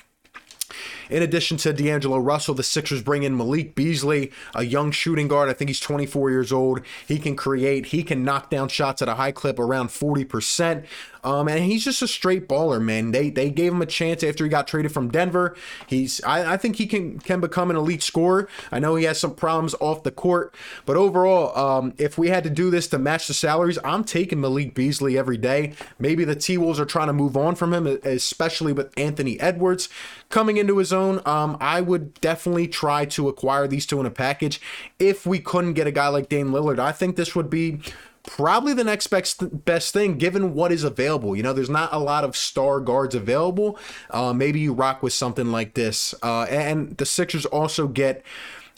In 1.11 1.23
addition 1.23 1.57
to 1.59 1.73
D'Angelo 1.73 2.19
Russell, 2.19 2.55
the 2.55 2.62
Sixers 2.62 3.03
bring 3.03 3.23
in 3.23 3.37
Malik 3.37 3.75
Beasley, 3.75 4.31
a 4.55 4.62
young 4.65 4.91
shooting 4.91 5.29
guard. 5.29 5.49
I 5.49 5.53
think 5.53 5.69
he's 5.69 5.81
24 5.81 6.31
years 6.31 6.53
old. 6.53 6.81
He 7.07 7.19
can 7.19 7.37
create, 7.37 7.87
he 7.87 8.03
can 8.03 8.25
knock 8.25 8.51
down 8.51 8.69
shots 8.69 9.03
at 9.03 9.09
a 9.09 9.15
high 9.15 9.33
clip 9.33 9.59
around 9.59 9.89
40%. 9.89 10.87
Um, 11.23 11.49
and 11.49 11.65
he's 11.65 11.85
just 11.85 12.03
a 12.03 12.09
straight 12.09 12.49
baller, 12.49 12.83
man. 12.83 13.11
They 13.11 13.31
they 13.31 13.51
gave 13.51 13.73
him 13.73 13.83
a 13.83 13.87
chance 13.87 14.23
after 14.23 14.45
he 14.45 14.51
got 14.51 14.67
traded 14.67 14.93
from 14.93 15.11
Denver. 15.11 15.55
He's 15.87 16.23
I, 16.25 16.55
I 16.55 16.57
think 16.57 16.77
he 16.77 16.87
can 16.87 17.19
can 17.19 17.41
become 17.41 17.71
an 17.71 17.77
elite 17.77 18.03
scorer. 18.03 18.49
I 18.73 18.79
know 18.79 18.97
he 18.97 19.05
has 19.05 19.21
some 19.21 19.35
problems 19.35 19.75
off 19.81 20.03
the 20.03 20.11
court, 20.11 20.55
but 20.87 20.97
overall, 20.97 21.57
um, 21.59 21.93
if 21.99 22.17
we 22.17 22.29
had 22.29 22.45
to 22.45 22.51
do 22.51 22.71
this 22.71 22.89
to 22.89 22.99
match 22.99 23.29
the 23.29 23.35
salaries, 23.35 23.79
I'm 23.85 24.05
taking 24.05 24.41
Malik 24.41 24.75
Beasley 24.75 25.19
every 25.19 25.37
day. 25.37 25.75
Maybe 25.99 26.25
the 26.25 26.37
T 26.37 26.57
Wolves 26.57 26.81
are 26.81 26.87
trying 26.87 27.09
to 27.09 27.12
move 27.12 27.37
on 27.37 27.55
from 27.55 27.75
him, 27.75 27.87
especially 27.87 28.73
with 28.73 28.91
Anthony 28.99 29.39
Edwards 29.41 29.89
coming 30.31 30.57
into 30.57 30.79
his 30.79 30.93
own. 30.93 31.00
Um, 31.26 31.56
I 31.61 31.81
would 31.81 32.20
definitely 32.20 32.69
try 32.69 33.05
to 33.06 33.29
acquire 33.29 33.67
these 33.67 33.87
two 33.87 34.00
in 34.00 34.06
a 34.06 34.11
package. 34.11 34.61
If 34.99 35.26
we 35.26 35.38
couldn't 35.38 35.75
get 35.75 35.87
a 35.87 35.93
guy 35.93 36.08
like 36.08 36.29
Dame 36.29 36.50
Lillard, 36.50 36.79
I 36.79 36.93
think 36.93 37.17
this 37.17 37.35
would 37.35 37.50
be 37.50 37.81
probably 38.23 38.75
the 38.75 38.85
next 38.85 39.06
best 39.06 39.64
best 39.64 39.93
thing 39.93 40.19
given 40.19 40.55
what 40.55 40.73
is 40.73 40.85
available. 40.85 41.35
You 41.35 41.43
know, 41.43 41.52
there's 41.52 41.70
not 41.70 41.93
a 41.93 41.99
lot 41.99 42.25
of 42.25 42.37
star 42.37 42.81
guards 42.81 43.14
available. 43.14 43.79
Uh, 44.11 44.32
maybe 44.32 44.61
you 44.61 44.73
rock 44.73 45.02
with 45.02 45.12
something 45.12 45.50
like 45.50 45.75
this. 45.75 46.14
Uh, 46.23 46.43
and 46.43 46.97
the 46.99 47.06
Sixers 47.06 47.47
also 47.47 47.88
get 47.88 48.25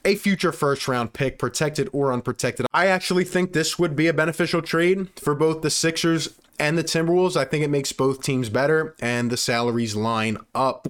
a 0.04 0.14
future 0.16 0.52
first 0.52 0.88
round 0.88 1.12
pick, 1.12 1.38
protected 1.38 1.88
or 1.92 2.12
unprotected. 2.12 2.66
I 2.72 2.86
actually 2.86 3.24
think 3.24 3.52
this 3.52 3.78
would 3.78 3.94
be 3.94 4.08
a 4.08 4.14
beneficial 4.14 4.62
trade 4.62 5.08
for 5.16 5.34
both 5.34 5.62
the 5.62 5.70
Sixers 5.70 6.30
and 6.58 6.76
the 6.78 6.84
Timberwolves. 6.84 7.36
I 7.36 7.44
think 7.44 7.64
it 7.64 7.70
makes 7.70 7.92
both 7.92 8.22
teams 8.22 8.48
better 8.48 8.94
and 9.00 9.30
the 9.30 9.36
salaries 9.36 9.94
line 9.94 10.38
up. 10.54 10.88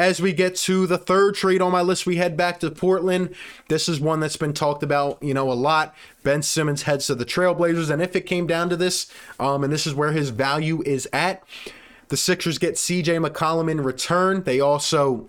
As 0.00 0.18
we 0.18 0.32
get 0.32 0.56
to 0.56 0.86
the 0.86 0.96
third 0.96 1.34
trade 1.34 1.60
on 1.60 1.72
my 1.72 1.82
list, 1.82 2.06
we 2.06 2.16
head 2.16 2.34
back 2.34 2.58
to 2.60 2.70
Portland. 2.70 3.34
This 3.68 3.86
is 3.86 4.00
one 4.00 4.18
that's 4.18 4.38
been 4.38 4.54
talked 4.54 4.82
about, 4.82 5.22
you 5.22 5.34
know, 5.34 5.52
a 5.52 5.52
lot. 5.52 5.94
Ben 6.22 6.40
Simmons 6.40 6.84
heads 6.84 7.08
to 7.08 7.14
the 7.14 7.26
Trailblazers, 7.26 7.90
and 7.90 8.00
if 8.00 8.16
it 8.16 8.22
came 8.22 8.46
down 8.46 8.70
to 8.70 8.76
this, 8.76 9.12
um, 9.38 9.62
and 9.62 9.70
this 9.70 9.86
is 9.86 9.94
where 9.94 10.12
his 10.12 10.30
value 10.30 10.82
is 10.86 11.06
at, 11.12 11.42
the 12.08 12.16
Sixers 12.16 12.56
get 12.56 12.76
CJ 12.76 13.22
McCollum 13.22 13.70
in 13.70 13.82
return. 13.82 14.44
They 14.44 14.58
also 14.58 15.28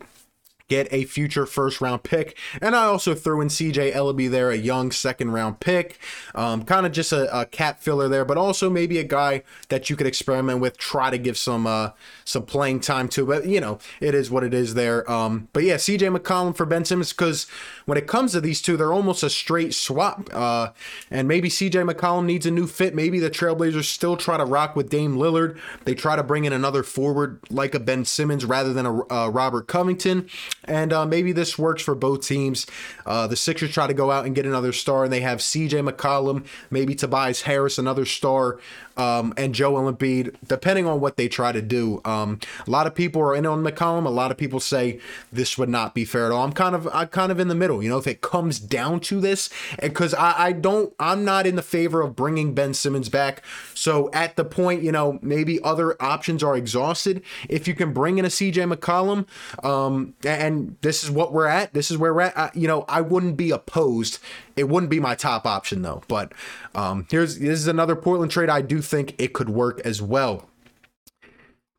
get 0.71 0.87
a 0.93 1.03
future 1.03 1.45
first 1.45 1.81
round 1.81 2.01
pick. 2.01 2.37
And 2.61 2.77
I 2.77 2.85
also 2.85 3.13
threw 3.13 3.41
in 3.41 3.49
CJ 3.49 3.91
Elleby 3.91 4.31
there, 4.31 4.51
a 4.51 4.55
young 4.55 4.89
second 4.91 5.31
round 5.31 5.59
pick. 5.59 5.99
Um, 6.33 6.63
kind 6.63 6.85
of 6.85 6.93
just 6.93 7.11
a, 7.11 7.41
a, 7.41 7.45
cap 7.45 7.81
filler 7.81 8.07
there, 8.07 8.23
but 8.23 8.37
also 8.37 8.69
maybe 8.69 8.97
a 8.97 9.03
guy 9.03 9.43
that 9.67 9.89
you 9.89 9.97
could 9.97 10.07
experiment 10.07 10.61
with, 10.61 10.77
try 10.77 11.09
to 11.09 11.17
give 11.17 11.37
some 11.37 11.67
uh, 11.67 11.89
some 12.23 12.45
playing 12.45 12.79
time 12.79 13.09
to. 13.09 13.25
But 13.25 13.47
you 13.47 13.59
know, 13.59 13.79
it 13.99 14.15
is 14.15 14.31
what 14.31 14.45
it 14.45 14.53
is 14.53 14.73
there. 14.73 15.09
Um, 15.11 15.49
but 15.51 15.63
yeah, 15.63 15.75
CJ 15.75 16.15
McCollum 16.15 16.55
for 16.55 16.65
Ben 16.65 16.85
Simmons 16.85 17.11
because 17.11 17.47
when 17.85 17.97
it 17.97 18.07
comes 18.07 18.31
to 18.31 18.39
these 18.39 18.61
two, 18.61 18.77
they're 18.77 18.93
almost 18.93 19.23
a 19.23 19.29
straight 19.29 19.73
swap. 19.73 20.29
Uh, 20.31 20.69
and 21.09 21.27
maybe 21.27 21.49
CJ 21.49 21.91
McCollum 21.91 22.23
needs 22.23 22.45
a 22.45 22.51
new 22.51 22.65
fit. 22.65 22.95
Maybe 22.95 23.19
the 23.19 23.29
Trailblazers 23.29 23.83
still 23.83 24.15
try 24.15 24.37
to 24.37 24.45
rock 24.45 24.77
with 24.77 24.89
Dame 24.89 25.17
Lillard. 25.17 25.59
They 25.83 25.95
try 25.95 26.15
to 26.15 26.23
bring 26.23 26.45
in 26.45 26.53
another 26.53 26.81
forward 26.81 27.41
like 27.49 27.75
a 27.75 27.79
Ben 27.81 28.05
Simmons 28.05 28.45
rather 28.45 28.71
than 28.71 28.85
a 28.85 29.13
uh, 29.13 29.27
Robert 29.27 29.67
Covington. 29.67 30.29
And 30.65 30.93
uh, 30.93 31.05
maybe 31.05 31.31
this 31.31 31.57
works 31.57 31.81
for 31.81 31.95
both 31.95 32.25
teams. 32.25 32.67
Uh, 33.05 33.27
the 33.27 33.35
Sixers 33.35 33.71
try 33.71 33.87
to 33.87 33.93
go 33.93 34.11
out 34.11 34.25
and 34.25 34.35
get 34.35 34.45
another 34.45 34.71
star, 34.71 35.03
and 35.03 35.13
they 35.13 35.21
have 35.21 35.39
CJ 35.39 35.89
McCollum, 35.89 36.45
maybe 36.69 36.95
Tobias 36.95 37.43
Harris, 37.43 37.77
another 37.77 38.05
star 38.05 38.59
um, 38.97 39.33
and 39.37 39.55
Joel 39.55 39.91
Embiid, 39.91 40.35
depending 40.45 40.85
on 40.85 40.99
what 40.99 41.17
they 41.17 41.27
try 41.27 41.51
to 41.51 41.61
do. 41.61 42.01
Um, 42.05 42.39
a 42.65 42.69
lot 42.69 42.87
of 42.87 42.95
people 42.95 43.21
are 43.21 43.35
in 43.35 43.45
on 43.45 43.63
McCollum. 43.63 44.05
A 44.05 44.09
lot 44.09 44.31
of 44.31 44.37
people 44.37 44.59
say 44.59 44.99
this 45.31 45.57
would 45.57 45.69
not 45.69 45.95
be 45.95 46.05
fair 46.05 46.25
at 46.25 46.31
all. 46.31 46.43
I'm 46.43 46.53
kind 46.53 46.75
of 46.75 46.87
I'm 46.93 47.07
kind 47.07 47.31
of 47.31 47.39
in 47.39 47.47
the 47.47 47.55
middle. 47.55 47.81
You 47.81 47.89
know, 47.89 47.97
if 47.97 48.07
it 48.07 48.21
comes 48.21 48.59
down 48.59 48.99
to 49.01 49.19
this, 49.19 49.49
because 49.81 50.13
I, 50.13 50.33
I 50.37 50.51
don't 50.51 50.93
I'm 50.99 51.25
not 51.25 51.47
in 51.47 51.55
the 51.55 51.61
favor 51.61 52.01
of 52.01 52.15
bringing 52.15 52.53
Ben 52.53 52.73
Simmons 52.73 53.09
back. 53.09 53.43
So 53.73 54.09
at 54.13 54.35
the 54.35 54.45
point, 54.45 54.83
you 54.83 54.91
know, 54.91 55.19
maybe 55.21 55.61
other 55.63 56.01
options 56.01 56.43
are 56.43 56.55
exhausted. 56.55 57.23
If 57.49 57.67
you 57.67 57.73
can 57.73 57.93
bring 57.93 58.17
in 58.17 58.25
a 58.25 58.29
CJ 58.29 58.71
McCollum, 58.73 59.25
um, 59.65 60.13
and 60.23 60.50
this 60.81 61.03
is 61.03 61.11
what 61.11 61.33
we're 61.33 61.47
at. 61.47 61.73
This 61.73 61.91
is 61.91 61.97
where 61.97 62.13
we're 62.13 62.21
at. 62.21 62.37
I, 62.37 62.51
you 62.53 62.67
know, 62.67 62.85
I 62.87 63.01
wouldn't 63.01 63.37
be 63.37 63.51
opposed 63.51 64.19
it 64.55 64.69
wouldn't 64.69 64.89
be 64.89 64.99
my 64.99 65.15
top 65.15 65.45
option 65.45 65.81
though. 65.81 66.03
But 66.07 66.33
um, 66.75 67.07
here's 67.09 67.39
this 67.39 67.59
is 67.59 67.67
another 67.67 67.95
Portland 67.95 68.31
trade. 68.31 68.49
I 68.49 68.61
do 68.61 68.81
think 68.81 69.15
it 69.17 69.33
could 69.33 69.49
work 69.49 69.81
as 69.81 70.01
well. 70.01 70.47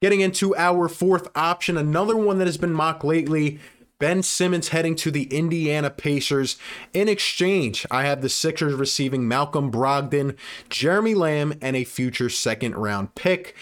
Getting 0.01 0.21
into 0.21 0.55
our 0.57 0.89
fourth 0.89 1.29
option, 1.37 1.77
another 1.77 2.17
one 2.17 2.39
that 2.39 2.49
has 2.49 2.59
been 2.59 2.73
mocked 2.73 3.05
lately. 3.05 3.61
Ben 4.01 4.25
Simmons 4.25 4.69
heading 4.69 4.97
to 4.97 5.13
the 5.13 5.25
Indiana 5.25 5.89
Pacers. 5.89 6.57
In 6.93 7.09
exchange, 7.09 7.87
I 7.89 8.03
have 8.03 8.21
the 8.21 8.29
Sixers 8.29 8.75
receiving 8.75 9.29
Malcolm 9.29 9.71
Brogdon, 9.71 10.37
Jeremy 10.69 11.15
Lamb, 11.15 11.55
and 11.63 11.77
a 11.77 11.85
future 11.85 12.29
second 12.29 12.75
round 12.75 13.15
pick. 13.15 13.55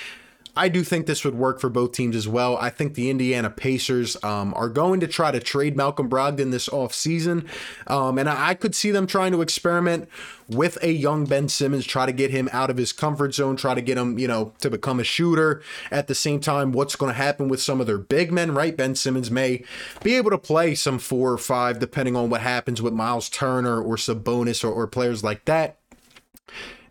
I 0.57 0.69
do 0.69 0.83
think 0.83 1.07
this 1.07 1.25
would 1.25 1.35
work 1.35 1.61
for 1.61 1.69
both 1.69 1.93
teams 1.93 2.17
as 2.17 2.27
well. 2.27 2.57
I 2.57 2.71
think 2.71 2.95
the 2.95 3.11
Indiana 3.11 3.51
Pacers 3.51 4.17
um, 4.23 4.53
are 4.55 4.69
going 4.69 5.01
to 5.01 5.07
try 5.07 5.31
to 5.31 5.41
trade 5.41 5.77
Malcolm 5.77 6.09
Brogdon 6.09 6.51
this 6.51 6.69
offseason. 6.69 7.47
Um, 7.87 8.19
and 8.19 8.29
I, 8.29 8.51
I 8.51 8.55
could 8.55 8.75
see 8.75 8.91
them 8.91 9.07
trying 9.07 9.33
to 9.33 9.43
experiment 9.43 10.09
with 10.49 10.83
a 10.83 10.91
young 10.91 11.25
Ben 11.25 11.49
Simmons, 11.49 11.87
try 11.87 12.07
to 12.07 12.13
get 12.13 12.31
him 12.31 12.49
out 12.53 12.71
of 12.71 12.77
his 12.77 12.93
comfort 12.93 13.35
zone, 13.35 13.57
try 13.57 13.75
to 13.75 13.81
get 13.81 13.97
him, 13.97 14.19
you 14.19 14.27
know, 14.27 14.53
to 14.61 14.69
become 14.69 14.99
a 14.99 15.05
shooter. 15.05 15.63
At 15.91 16.09
the 16.09 16.15
same 16.15 16.41
time, 16.41 16.73
what's 16.73 16.97
going 16.97 17.13
to 17.13 17.17
happen 17.17 17.49
with 17.49 17.63
some 17.63 17.81
of 17.81 17.87
their 17.87 17.99
big 17.99 18.33
men, 18.33 18.53
right? 18.53 18.77
Ben 18.77 18.95
Simmons 18.97 19.31
may 19.31 19.65
be 20.03 20.17
able 20.17 20.31
to 20.31 20.39
play 20.39 20.75
some 20.75 20.99
four 20.99 21.33
or 21.33 21.39
five, 21.39 21.79
depending 21.79 22.17
on 22.17 22.31
what 22.31 22.41
happens 22.41 22.83
with 22.83 22.93
Miles 22.93 23.29
Turner 23.29 23.81
or 23.81 23.97
Sabonis 23.97 24.65
or, 24.65 24.73
or 24.73 24.87
players 24.87 25.23
like 25.23 25.45
that. 25.45 25.77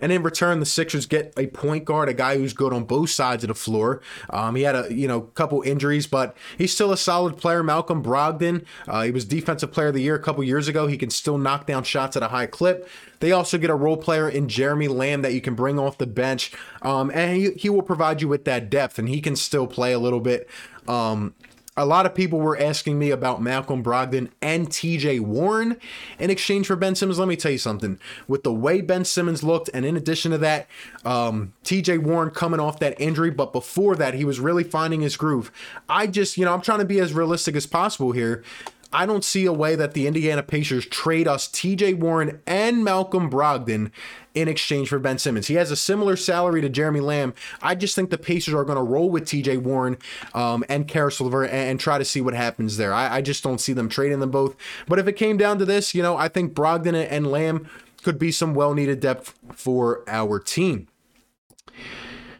And 0.01 0.11
in 0.11 0.23
return, 0.23 0.59
the 0.59 0.65
Sixers 0.65 1.05
get 1.05 1.33
a 1.37 1.47
point 1.47 1.85
guard, 1.85 2.09
a 2.09 2.13
guy 2.13 2.37
who's 2.37 2.53
good 2.53 2.73
on 2.73 2.85
both 2.85 3.09
sides 3.09 3.43
of 3.43 3.49
the 3.49 3.55
floor. 3.55 4.01
Um, 4.29 4.55
he 4.55 4.63
had 4.63 4.75
a 4.75 4.93
you 4.93 5.07
know 5.07 5.21
couple 5.21 5.61
injuries, 5.61 6.07
but 6.07 6.35
he's 6.57 6.73
still 6.73 6.91
a 6.91 6.97
solid 6.97 7.37
player. 7.37 7.63
Malcolm 7.63 8.03
Brogdon, 8.03 8.65
uh, 8.87 9.03
he 9.03 9.11
was 9.11 9.25
Defensive 9.25 9.71
Player 9.71 9.87
of 9.87 9.93
the 9.93 10.01
Year 10.01 10.15
a 10.15 10.21
couple 10.21 10.43
years 10.43 10.67
ago. 10.67 10.87
He 10.87 10.97
can 10.97 11.09
still 11.09 11.37
knock 11.37 11.67
down 11.67 11.83
shots 11.83 12.15
at 12.15 12.23
a 12.23 12.29
high 12.29 12.45
clip. 12.45 12.87
They 13.19 13.31
also 13.33 13.57
get 13.57 13.69
a 13.69 13.75
role 13.75 13.97
player 13.97 14.29
in 14.29 14.47
Jeremy 14.47 14.87
Lamb 14.87 15.21
that 15.23 15.33
you 15.33 15.41
can 15.41 15.53
bring 15.53 15.77
off 15.77 15.97
the 15.97 16.07
bench, 16.07 16.53
um, 16.81 17.11
and 17.13 17.35
he, 17.35 17.51
he 17.51 17.69
will 17.69 17.81
provide 17.81 18.21
you 18.21 18.29
with 18.29 18.45
that 18.45 18.69
depth, 18.69 18.97
and 18.97 19.09
he 19.09 19.19
can 19.19 19.35
still 19.35 19.67
play 19.67 19.91
a 19.91 19.99
little 19.99 20.21
bit. 20.21 20.49
Um, 20.87 21.33
a 21.79 21.85
lot 21.85 22.05
of 22.05 22.13
people 22.13 22.41
were 22.41 22.57
asking 22.57 22.99
me 22.99 23.09
about 23.09 23.41
Malcolm 23.41 23.81
Brogdon 23.81 24.29
and 24.41 24.67
TJ 24.67 25.21
Warren 25.21 25.77
in 26.19 26.29
exchange 26.29 26.67
for 26.67 26.75
Ben 26.75 26.93
Simmons. 26.93 27.17
Let 27.17 27.29
me 27.29 27.37
tell 27.37 27.53
you 27.53 27.57
something. 27.57 27.97
With 28.27 28.43
the 28.43 28.53
way 28.53 28.81
Ben 28.81 29.05
Simmons 29.05 29.43
looked, 29.43 29.69
and 29.73 29.85
in 29.85 29.95
addition 29.95 30.31
to 30.31 30.37
that, 30.39 30.67
um, 31.05 31.53
TJ 31.63 31.99
Warren 31.99 32.31
coming 32.31 32.59
off 32.59 32.79
that 32.79 32.99
injury, 32.99 33.31
but 33.31 33.53
before 33.53 33.95
that, 33.95 34.13
he 34.13 34.25
was 34.25 34.41
really 34.41 34.65
finding 34.65 34.99
his 34.99 35.15
groove. 35.15 35.53
I 35.87 36.07
just, 36.07 36.37
you 36.37 36.43
know, 36.43 36.53
I'm 36.53 36.61
trying 36.61 36.79
to 36.79 36.85
be 36.85 36.99
as 36.99 37.13
realistic 37.13 37.55
as 37.55 37.65
possible 37.65 38.11
here. 38.11 38.43
I 38.91 39.05
don't 39.05 39.23
see 39.23 39.45
a 39.45 39.53
way 39.53 39.75
that 39.75 39.93
the 39.93 40.07
Indiana 40.07 40.41
Pacers 40.41 40.85
trade 40.85 41.27
us 41.27 41.47
TJ 41.47 41.99
Warren 41.99 42.41
and 42.47 42.83
Malcolm 42.83 43.29
Brogdon 43.29 43.91
in 44.33 44.47
exchange 44.47 44.89
for 44.89 44.97
Ben 44.97 45.19
Simmons. 45.19 45.47
He 45.47 45.55
has 45.55 45.69
a 45.69 45.75
similar 45.75 46.15
salary 46.15 46.61
to 46.61 46.69
Jeremy 46.69 46.99
Lamb. 46.99 47.33
I 47.61 47.75
just 47.75 47.95
think 47.95 48.09
the 48.09 48.17
Pacers 48.17 48.53
are 48.53 48.63
going 48.63 48.77
to 48.77 48.83
roll 48.83 49.09
with 49.09 49.25
TJ 49.25 49.61
Warren 49.61 49.97
um, 50.33 50.63
and 50.69 50.87
Caris 50.87 51.21
LeVert 51.21 51.49
and, 51.49 51.71
and, 51.71 51.79
try 51.79 51.97
to 51.97 52.05
see 52.05 52.19
what 52.19 52.33
happens 52.33 52.77
there. 52.77 52.93
I, 52.93 53.17
I 53.17 53.21
just 53.21 53.43
don't 53.43 53.61
see 53.61 53.73
them 53.73 53.89
trading 53.89 54.19
them 54.19 54.31
both. 54.31 54.55
But 54.87 54.99
if 54.99 55.07
it 55.07 55.13
came 55.13 55.37
down 55.37 55.59
to 55.59 55.65
this, 55.65 55.93
you 55.93 56.01
know, 56.01 56.17
I 56.17 56.27
think 56.27 56.53
Brogdon 56.53 56.95
and 57.09 57.27
Lamb 57.27 57.69
could 58.03 58.17
be 58.17 58.31
some 58.31 58.53
well 58.53 58.73
needed 58.73 58.99
depth 58.99 59.37
for 59.53 60.03
our 60.07 60.39
team 60.39 60.87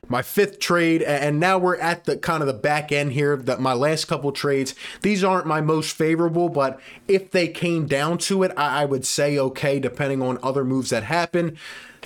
my 0.10 0.22
fifth 0.22 0.60
trade, 0.60 1.02
and 1.04 1.40
now 1.40 1.58
we're 1.58 1.78
at 1.78 2.06
the 2.06 2.18
kind 2.18 2.42
of 2.42 2.48
the 2.48 2.54
back 2.54 2.92
end 2.92 3.14
here. 3.14 3.38
That 3.38 3.62
my 3.62 3.74
last 3.74 4.06
couple 4.06 4.32
trades, 4.32 4.76
these 5.02 5.24
aren't 5.24 5.46
my 5.46 5.62
most 5.62 5.96
favorable, 5.96 6.50
but 6.50 6.80
if 7.08 7.32
they 7.32 7.48
came 7.48 7.86
down 7.86 8.18
to 8.20 8.44
it, 8.44 8.52
I, 8.58 8.82
I 8.82 8.86
would 8.86 9.06
say 9.06 9.38
okay, 9.38 9.80
depending 9.80 10.22
on 10.22 10.40
other 10.44 10.66
moves 10.66 10.90
that 10.90 11.04
happen. 11.04 11.58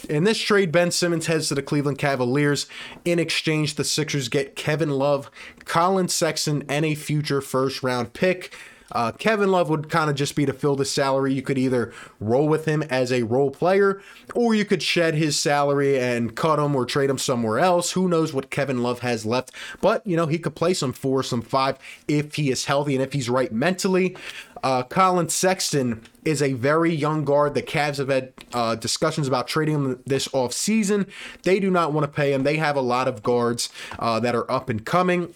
In 0.09 0.23
this 0.23 0.39
trade, 0.39 0.71
Ben 0.71 0.91
Simmons 0.91 1.27
heads 1.27 1.47
to 1.47 1.55
the 1.55 1.61
Cleveland 1.61 1.97
Cavaliers. 1.97 2.67
In 3.05 3.19
exchange, 3.19 3.75
the 3.75 3.83
Sixers 3.83 4.27
get 4.27 4.55
Kevin 4.55 4.89
Love, 4.89 5.31
Collin 5.65 6.07
Sexton, 6.07 6.63
and 6.67 6.83
a 6.83 6.95
future 6.95 7.41
first 7.41 7.83
round 7.83 8.13
pick. 8.13 8.53
Uh, 8.93 9.11
Kevin 9.11 9.51
Love 9.51 9.69
would 9.69 9.89
kind 9.89 10.09
of 10.09 10.15
just 10.15 10.35
be 10.35 10.45
to 10.45 10.53
fill 10.53 10.75
the 10.75 10.85
salary. 10.85 11.33
You 11.33 11.41
could 11.41 11.57
either 11.57 11.91
roll 12.19 12.47
with 12.47 12.65
him 12.65 12.83
as 12.83 13.11
a 13.11 13.23
role 13.23 13.51
player, 13.51 14.01
or 14.33 14.55
you 14.55 14.63
could 14.63 14.81
shed 14.81 15.15
his 15.15 15.37
salary 15.37 15.99
and 15.99 16.35
cut 16.35 16.59
him 16.59 16.75
or 16.75 16.85
trade 16.85 17.09
him 17.09 17.17
somewhere 17.17 17.59
else. 17.59 17.91
Who 17.91 18.07
knows 18.07 18.33
what 18.33 18.49
Kevin 18.49 18.81
Love 18.81 18.99
has 18.99 19.25
left? 19.25 19.51
But, 19.81 20.05
you 20.05 20.15
know, 20.15 20.27
he 20.27 20.39
could 20.39 20.55
play 20.55 20.73
some 20.73 20.93
four, 20.93 21.23
some 21.23 21.41
five 21.41 21.77
if 22.07 22.35
he 22.35 22.51
is 22.51 22.65
healthy 22.65 22.95
and 22.95 23.03
if 23.03 23.13
he's 23.13 23.29
right 23.29 23.51
mentally. 23.51 24.15
Uh, 24.63 24.81
Collin 24.81 25.27
Sexton 25.27 26.01
is 26.23 26.41
a 26.41 26.53
very 26.53 26.93
young 26.93 27.25
guard. 27.25 27.53
The 27.53 27.61
Cavs 27.61 27.97
have 27.97 28.07
had 28.07 28.31
uh, 28.53 28.75
discussions 28.75 29.27
about 29.27 29.47
trading 29.47 29.75
him 29.75 30.01
this 30.05 30.29
offseason. 30.29 31.09
They 31.43 31.59
do 31.59 31.69
not 31.69 31.91
want 31.91 32.05
to 32.05 32.11
pay 32.11 32.31
him. 32.31 32.43
They 32.43 32.55
have 32.55 32.77
a 32.77 32.81
lot 32.81 33.09
of 33.09 33.23
guards 33.23 33.69
uh, 33.99 34.21
that 34.21 34.35
are 34.35 34.49
up 34.49 34.69
and 34.69 34.85
coming. 34.85 35.33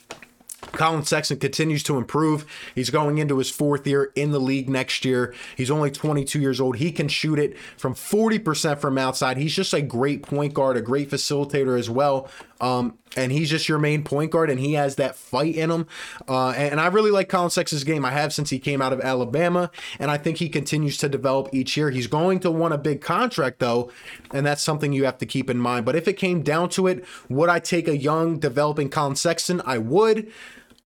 Collin 0.71 1.03
Sexton 1.03 1.39
continues 1.39 1.83
to 1.83 1.97
improve. 1.97 2.45
He's 2.75 2.89
going 2.89 3.17
into 3.17 3.37
his 3.37 3.49
fourth 3.49 3.87
year 3.87 4.11
in 4.15 4.31
the 4.31 4.39
league 4.39 4.69
next 4.69 5.05
year. 5.05 5.33
He's 5.55 5.71
only 5.71 5.91
22 5.91 6.39
years 6.39 6.61
old. 6.61 6.77
He 6.77 6.91
can 6.91 7.07
shoot 7.07 7.39
it 7.39 7.57
from 7.77 7.93
40% 7.93 8.79
from 8.79 8.97
outside. 8.97 9.37
He's 9.37 9.55
just 9.55 9.73
a 9.73 9.81
great 9.81 10.23
point 10.23 10.53
guard, 10.53 10.77
a 10.77 10.81
great 10.81 11.09
facilitator 11.09 11.77
as 11.77 11.89
well. 11.89 12.29
Um, 12.59 12.97
and 13.15 13.31
he's 13.31 13.49
just 13.49 13.67
your 13.67 13.79
main 13.79 14.03
point 14.03 14.31
guard, 14.31 14.49
and 14.49 14.59
he 14.59 14.73
has 14.73 14.95
that 14.95 15.15
fight 15.15 15.55
in 15.55 15.71
him. 15.71 15.87
Uh, 16.27 16.49
and 16.49 16.79
I 16.79 16.87
really 16.87 17.11
like 17.11 17.29
Collin 17.29 17.49
Sexton's 17.49 17.83
game. 17.83 18.05
I 18.05 18.11
have 18.11 18.33
since 18.33 18.49
he 18.49 18.59
came 18.59 18.81
out 18.81 18.93
of 18.93 19.01
Alabama, 19.01 19.71
and 19.99 20.11
I 20.11 20.17
think 20.17 20.37
he 20.37 20.49
continues 20.49 20.97
to 20.97 21.09
develop 21.09 21.49
each 21.53 21.77
year. 21.77 21.89
He's 21.89 22.07
going 22.07 22.39
to 22.41 22.51
want 22.51 22.73
a 22.73 22.77
big 22.77 23.01
contract, 23.01 23.59
though, 23.59 23.91
and 24.31 24.45
that's 24.45 24.61
something 24.61 24.93
you 24.93 25.05
have 25.05 25.17
to 25.19 25.25
keep 25.25 25.49
in 25.49 25.57
mind. 25.57 25.85
But 25.85 25.95
if 25.95 26.07
it 26.07 26.13
came 26.13 26.41
down 26.43 26.69
to 26.69 26.87
it, 26.87 27.05
would 27.29 27.49
I 27.49 27.59
take 27.59 27.87
a 27.87 27.97
young, 27.97 28.39
developing 28.39 28.89
Collin 28.89 29.15
Sexton? 29.15 29.61
I 29.65 29.77
would. 29.77 30.31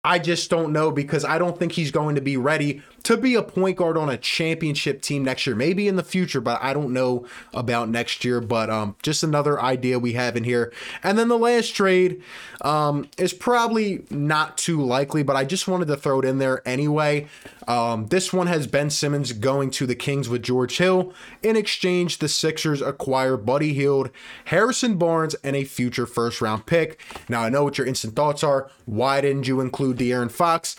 I 0.02 0.18
just 0.18 0.48
don't 0.48 0.72
know 0.72 0.90
because 0.90 1.26
I 1.26 1.38
don't 1.38 1.58
think 1.58 1.72
he's 1.72 1.90
going 1.90 2.14
to 2.14 2.22
be 2.22 2.38
ready 2.38 2.82
to 3.02 3.16
be 3.16 3.34
a 3.34 3.42
point 3.42 3.76
guard 3.76 3.96
on 3.96 4.08
a 4.08 4.16
championship 4.16 5.02
team 5.02 5.24
next 5.24 5.46
year. 5.46 5.56
Maybe 5.56 5.88
in 5.88 5.96
the 5.96 6.02
future, 6.02 6.40
but 6.40 6.62
I 6.62 6.72
don't 6.72 6.92
know 6.92 7.26
about 7.52 7.88
next 7.88 8.24
year. 8.24 8.40
But 8.40 8.70
um, 8.70 8.96
just 9.02 9.22
another 9.22 9.60
idea 9.60 9.98
we 9.98 10.14
have 10.14 10.36
in 10.36 10.44
here. 10.44 10.72
And 11.02 11.18
then 11.18 11.28
the 11.28 11.38
last 11.38 11.74
trade 11.74 12.22
um, 12.62 13.08
is 13.18 13.32
probably 13.32 14.04
not 14.10 14.56
too 14.56 14.82
likely, 14.82 15.22
but 15.22 15.36
I 15.36 15.44
just 15.44 15.68
wanted 15.68 15.88
to 15.88 15.96
throw 15.96 16.20
it 16.20 16.24
in 16.24 16.38
there 16.38 16.66
anyway. 16.66 17.26
Um, 17.68 18.06
this 18.06 18.32
one 18.32 18.46
has 18.46 18.66
Ben 18.66 18.90
Simmons 18.90 19.32
going 19.32 19.70
to 19.72 19.86
the 19.86 19.94
Kings 19.94 20.28
with 20.28 20.42
George 20.42 20.78
Hill. 20.78 21.12
In 21.42 21.56
exchange, 21.56 22.18
the 22.18 22.28
Sixers 22.28 22.80
acquire 22.80 23.36
Buddy 23.36 23.74
Hield, 23.74 24.10
Harrison 24.46 24.96
Barnes, 24.96 25.34
and 25.44 25.54
a 25.54 25.64
future 25.64 26.06
first 26.06 26.40
round 26.40 26.66
pick. 26.66 27.00
Now, 27.28 27.42
I 27.42 27.48
know 27.48 27.64
what 27.64 27.78
your 27.78 27.86
instant 27.86 28.16
thoughts 28.16 28.42
are. 28.42 28.70
Why 28.86 29.20
didn't 29.20 29.46
you 29.46 29.60
include 29.60 29.80
include 29.80 29.98
De'Aaron 29.98 30.30
Fox. 30.30 30.76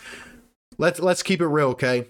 Let's 0.78 1.00
let's 1.00 1.22
keep 1.22 1.40
it 1.40 1.46
real, 1.46 1.68
okay? 1.68 2.06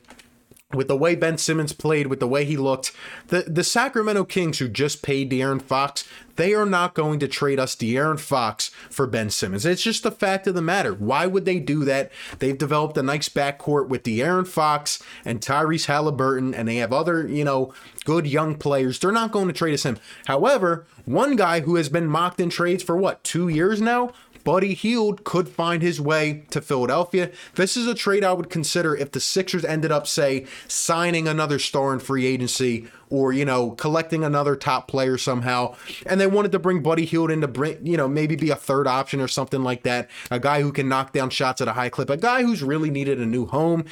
With 0.73 0.89
the 0.89 0.97
way 0.97 1.15
Ben 1.15 1.37
Simmons 1.37 1.75
played, 1.75 2.07
with 2.07 2.19
the 2.19 2.27
way 2.27 2.47
he 2.47 2.57
looked, 2.57 2.93
the, 3.29 3.43
the 3.43 3.63
Sacramento 3.63 4.25
Kings, 4.25 4.59
who 4.59 4.69
just 4.69 5.03
paid 5.03 5.31
De'Aaron 5.31 5.61
Fox, 5.61 6.09
they 6.37 6.55
are 6.55 6.65
not 6.65 6.95
going 6.95 7.19
to 7.19 7.29
trade 7.29 7.61
us 7.61 7.77
De'Aaron 7.77 8.19
Fox 8.19 8.71
for 8.89 9.07
Ben 9.07 9.29
Simmons. 9.29 9.67
It's 9.67 9.83
just 9.83 10.03
the 10.03 10.11
fact 10.11 10.47
of 10.47 10.55
the 10.55 10.63
matter. 10.63 10.95
Why 10.95 11.27
would 11.27 11.45
they 11.45 11.59
do 11.59 11.85
that? 11.85 12.11
They've 12.39 12.57
developed 12.57 12.97
a 12.97 13.03
nice 13.03 13.29
backcourt 13.29 13.89
with 13.89 14.03
De'Aaron 14.03 14.47
Fox 14.49 15.03
and 15.27 15.43
Tyrese 15.43 15.89
Haliburton, 15.89 16.55
and 16.57 16.67
they 16.67 16.77
have 16.77 16.93
other, 16.93 17.29
you 17.29 17.45
know, 17.45 17.75
good 18.07 18.27
young 18.27 18.55
players. 18.55 18.99
They're 18.99 19.13
not 19.13 19.31
going 19.31 19.49
to 19.49 19.53
trade 19.53 19.75
us 19.75 19.83
him. 19.83 19.99
However, 20.25 20.87
one 21.05 21.37
guy 21.37 21.61
who 21.61 21.75
has 21.77 21.91
been 21.91 22.07
mocked 22.07 22.41
in 22.41 22.49
trades 22.49 22.83
for 22.83 22.97
what, 22.97 23.23
two 23.25 23.49
years 23.49 23.83
now? 23.83 24.13
Buddy 24.45 24.75
Hield 24.75 25.25
could 25.25 25.49
find 25.49 25.83
his 25.83 26.01
way 26.01 26.45
to 26.51 26.61
Philadelphia. 26.61 27.31
This 27.55 27.77
is 27.77 27.87
a 27.87 27.95
trade 27.95 28.25
I 28.25 28.33
would 28.33 28.51
consider 28.51 28.95
if 28.95 29.13
the 29.13 29.21
Sixers 29.21 29.65
ended 29.65 29.93
up, 29.93 30.07
say, 30.07 30.47
signing 30.69 31.29
another 31.29 31.59
star 31.59 31.93
in 31.93 32.01
free 32.01 32.27
agency 32.27 32.89
or, 33.11 33.33
you 33.33 33.45
know, 33.45 33.73
collecting 33.73 34.25
another 34.25 34.57
top 34.57 34.89
player 34.89 35.19
somehow. 35.19 35.75
And 36.07 36.21
they 36.21 36.27
wanted 36.27 36.53
to 36.53 36.59
bring 36.59 36.83
Buddy 36.83 37.05
Hield 37.05 37.31
in 37.31 37.41
to 37.43 37.49
bring, 37.49 37.85
you 37.87 37.97
know, 37.97 38.09
maybe 38.09 38.37
be 38.37 38.51
a 38.51 38.57
third 38.57 38.87
option 38.87 39.21
or 39.21 39.29
something 39.29 39.63
like 39.63 39.83
that. 39.83 40.09
A 40.31 40.41
guy 40.41 40.63
who 40.63 40.73
can 40.73 40.89
knock 40.89 41.13
down 41.13 41.31
shots 41.31 41.61
at 41.61 41.69
a 41.69 41.73
high 41.75 41.89
clip, 41.91 42.11
a 42.11 42.17
guy 42.17 42.43
who's 42.43 42.63
really 42.63 42.91
needed 42.91 43.21
a 43.21 43.27
new 43.27 43.47
home. 43.47 43.85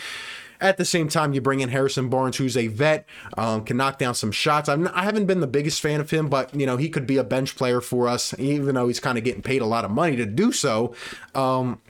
At 0.61 0.77
the 0.77 0.85
same 0.85 1.09
time, 1.09 1.33
you 1.33 1.41
bring 1.41 1.61
in 1.61 1.69
Harrison 1.69 2.09
Barnes, 2.09 2.37
who's 2.37 2.57
a 2.57 2.67
vet, 2.67 3.07
um, 3.37 3.65
can 3.65 3.77
knock 3.77 3.99
down 3.99 4.15
some 4.15 4.33
shots. 4.33 4.69
I'm 4.69 4.89
I 4.89 5.05
haven't 5.05 5.27
been 5.27 5.41
the 5.41 5.47
biggest 5.47 5.81
fan 5.81 6.01
of 6.01 6.11
him, 6.11 6.29
but 6.29 6.55
you 6.55 6.67
know 6.67 6.77
he 6.77 6.89
could 6.89 7.07
be 7.07 7.17
a 7.17 7.25
bench 7.25 7.57
player 7.57 7.81
for 7.81 8.09
us, 8.09 8.39
even 8.39 8.75
though 8.75 8.89
he's 8.89 9.01
kind 9.01 9.19
of 9.19 9.25
getting 9.25 9.43
paid 9.43 9.63
a 9.63 9.67
lot 9.67 9.85
of 9.85 9.91
money 9.91 10.17
to 10.17 10.27
do 10.27 10.53
so. 10.53 10.95
Um, 11.35 11.81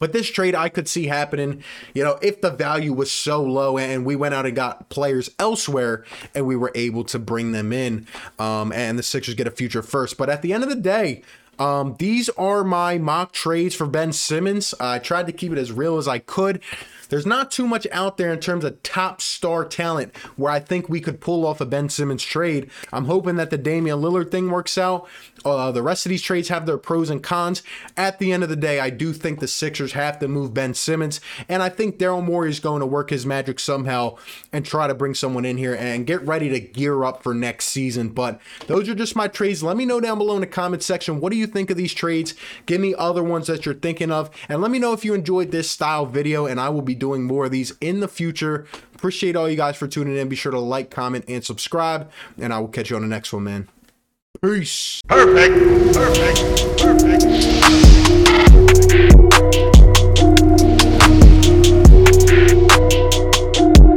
but 0.00 0.12
this 0.12 0.30
trade 0.30 0.54
I 0.54 0.70
could 0.70 0.88
see 0.88 1.06
happening, 1.06 1.62
you 1.94 2.02
know, 2.02 2.18
if 2.22 2.40
the 2.40 2.50
value 2.50 2.92
was 2.92 3.12
so 3.12 3.42
low 3.42 3.76
and 3.76 4.06
we 4.06 4.16
went 4.16 4.34
out 4.34 4.46
and 4.46 4.56
got 4.56 4.88
players 4.88 5.30
elsewhere 5.38 6.04
and 6.34 6.46
we 6.46 6.56
were 6.56 6.72
able 6.74 7.04
to 7.04 7.18
bring 7.18 7.52
them 7.52 7.70
in 7.70 8.06
um, 8.38 8.72
and 8.72 8.98
the 8.98 9.02
Sixers 9.02 9.34
get 9.34 9.46
a 9.46 9.50
future 9.50 9.82
first. 9.82 10.16
But 10.16 10.30
at 10.30 10.40
the 10.40 10.54
end 10.54 10.62
of 10.62 10.70
the 10.70 10.74
day, 10.74 11.22
um, 11.58 11.96
these 11.98 12.30
are 12.30 12.64
my 12.64 12.96
mock 12.96 13.32
trades 13.32 13.74
for 13.74 13.86
Ben 13.86 14.12
Simmons. 14.12 14.74
I 14.80 14.98
tried 14.98 15.26
to 15.26 15.32
keep 15.32 15.52
it 15.52 15.58
as 15.58 15.70
real 15.70 15.98
as 15.98 16.08
I 16.08 16.18
could. 16.18 16.62
There's 17.10 17.26
not 17.26 17.50
too 17.50 17.66
much 17.66 17.86
out 17.92 18.16
there 18.16 18.32
in 18.32 18.40
terms 18.40 18.64
of 18.64 18.82
top 18.82 19.20
star 19.20 19.64
talent 19.64 20.16
where 20.36 20.52
I 20.52 20.60
think 20.60 20.88
we 20.88 21.00
could 21.00 21.20
pull 21.20 21.46
off 21.46 21.60
a 21.60 21.66
Ben 21.66 21.88
Simmons 21.88 22.24
trade. 22.24 22.70
I'm 22.92 23.04
hoping 23.04 23.36
that 23.36 23.50
the 23.50 23.58
Damian 23.58 24.00
Lillard 24.00 24.30
thing 24.30 24.50
works 24.50 24.78
out. 24.78 25.06
Uh, 25.44 25.72
the 25.72 25.82
rest 25.82 26.06
of 26.06 26.10
these 26.10 26.22
trades 26.22 26.48
have 26.48 26.66
their 26.66 26.78
pros 26.78 27.10
and 27.10 27.22
cons. 27.22 27.62
At 27.96 28.18
the 28.18 28.32
end 28.32 28.42
of 28.42 28.48
the 28.48 28.56
day, 28.56 28.80
I 28.80 28.90
do 28.90 29.12
think 29.12 29.40
the 29.40 29.48
Sixers 29.48 29.92
have 29.92 30.18
to 30.20 30.28
move 30.28 30.54
Ben 30.54 30.74
Simmons, 30.74 31.20
and 31.48 31.62
I 31.62 31.68
think 31.68 31.98
Daryl 31.98 32.24
Morey 32.24 32.50
is 32.50 32.60
going 32.60 32.80
to 32.80 32.86
work 32.86 33.10
his 33.10 33.26
magic 33.26 33.58
somehow 33.58 34.16
and 34.52 34.64
try 34.64 34.86
to 34.86 34.94
bring 34.94 35.14
someone 35.14 35.44
in 35.44 35.56
here 35.56 35.74
and 35.74 36.06
get 36.06 36.22
ready 36.22 36.48
to 36.50 36.60
gear 36.60 37.04
up 37.04 37.22
for 37.22 37.34
next 37.34 37.66
season. 37.66 38.10
But 38.10 38.40
those 38.66 38.88
are 38.88 38.94
just 38.94 39.16
my 39.16 39.28
trades. 39.28 39.62
Let 39.62 39.76
me 39.76 39.84
know 39.84 40.00
down 40.00 40.18
below 40.18 40.34
in 40.34 40.42
the 40.42 40.46
comment 40.46 40.82
section 40.82 41.20
what 41.20 41.32
do 41.32 41.38
you 41.38 41.46
think 41.46 41.70
of 41.70 41.76
these 41.76 41.94
trades. 41.94 42.34
Give 42.66 42.80
me 42.80 42.94
other 42.96 43.22
ones 43.22 43.46
that 43.46 43.66
you're 43.66 43.74
thinking 43.74 44.10
of, 44.10 44.30
and 44.48 44.60
let 44.60 44.70
me 44.70 44.78
know 44.78 44.92
if 44.92 45.04
you 45.04 45.14
enjoyed 45.14 45.50
this 45.50 45.70
style 45.70 46.06
video. 46.06 46.46
And 46.46 46.60
I 46.60 46.68
will 46.68 46.82
be 46.82 46.94
doing 47.00 47.24
more 47.24 47.46
of 47.46 47.50
these 47.50 47.72
in 47.80 47.98
the 47.98 48.06
future. 48.06 48.66
Appreciate 48.94 49.34
all 49.34 49.48
you 49.48 49.56
guys 49.56 49.76
for 49.76 49.88
tuning 49.88 50.16
in. 50.16 50.28
Be 50.28 50.36
sure 50.36 50.52
to 50.52 50.60
like, 50.60 50.90
comment, 50.90 51.24
and 51.26 51.44
subscribe, 51.44 52.08
and 52.38 52.52
I 52.52 52.60
will 52.60 52.68
catch 52.68 52.90
you 52.90 52.96
on 52.96 53.02
the 53.02 53.08
next 53.08 53.32
one, 53.32 53.42
man. 53.42 53.68
Peace. 54.40 55.02
Perfect. 55.08 55.54
Perfect. 55.92 56.78
Perfect. 56.78 58.49